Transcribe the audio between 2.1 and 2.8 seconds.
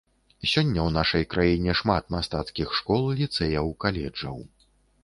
мастацкіх